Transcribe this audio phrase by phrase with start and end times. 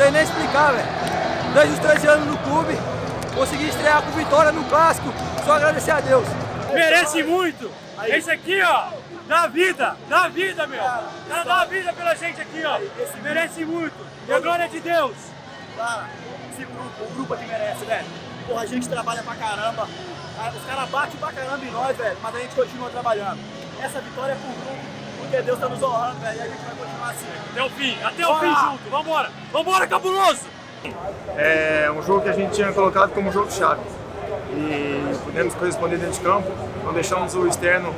[0.00, 0.88] lá, velho.
[1.54, 2.76] Desde os 13 anos no clube,
[3.34, 5.12] consegui estrear com vitória no clássico.
[5.44, 6.26] Só agradecer a Deus.
[6.72, 7.70] Merece muito.
[8.06, 8.90] Esse aqui, ó,
[9.26, 10.82] dá vida, dá vida, meu.
[10.82, 12.78] Cara, dá vida pela gente aqui, ó.
[13.22, 13.94] Merece muito.
[14.28, 15.14] E a glória é de Deus.
[15.76, 16.04] Cara,
[16.52, 18.06] esse grupo, o grupo aqui merece, velho.
[18.46, 19.88] Porra, a gente trabalha pra caramba.
[20.38, 23.38] Ah, Os caras batem pra caramba em nós, velho, mas a gente continua trabalhando.
[23.80, 24.84] Essa vitória é pro grupo,
[25.26, 27.26] porque Deus tá nos honrando, velho, e a gente vai continuar assim.
[27.50, 28.40] Até o fim, até o Bora!
[28.40, 28.90] fim junto.
[28.90, 30.40] Vambora, vambora, cabuloso.
[31.36, 33.80] É um jogo que a gente tinha colocado como jogo chave
[34.52, 36.48] e pudemos corresponder dentro de campo,
[36.84, 37.92] não deixamos o externo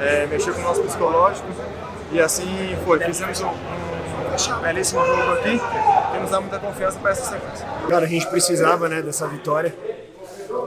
[0.00, 1.48] é, mexer com o nosso psicológico
[2.12, 3.00] e assim foi.
[3.00, 5.58] Fizemos um, um belíssimo jogo aqui
[6.12, 7.66] que nos dá muita confiança para essa sequência.
[7.88, 9.74] Cara, a gente precisava né, dessa vitória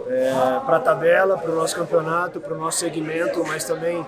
[0.09, 4.03] é, para a tabela, para o nosso campeonato, para o nosso segmento, mas também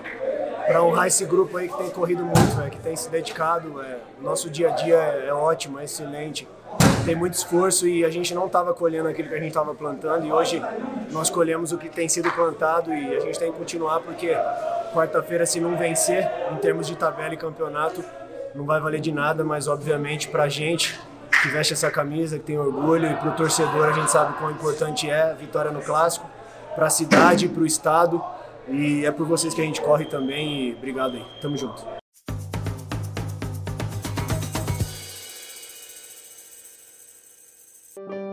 [0.66, 3.80] para honrar esse grupo aí que tem corrido muito, né, que tem se dedicado.
[3.82, 6.46] É, nosso dia a dia é, é ótimo, é excelente.
[7.04, 10.24] Tem muito esforço e a gente não estava colhendo aquilo que a gente estava plantando
[10.24, 10.62] e hoje
[11.10, 14.34] nós colhemos o que tem sido plantado e a gente tem que continuar porque
[14.94, 18.02] quarta-feira se não vencer em termos de tabela e campeonato
[18.54, 20.98] não vai valer de nada, mas obviamente para a gente
[21.42, 24.50] que veste essa camisa, que tem orgulho, e para o torcedor a gente sabe quão
[24.50, 26.24] importante é a vitória no clássico,
[26.74, 28.22] para a cidade, para o estado,
[28.68, 30.68] e é por vocês que a gente corre também.
[30.68, 31.84] E obrigado aí, tamo junto.
[37.94, 38.31] Thank